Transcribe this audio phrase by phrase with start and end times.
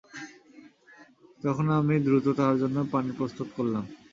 [1.41, 3.83] তখন আমি অতি দ্রুত তার জন্য পানি প্রস্তুত করলাম।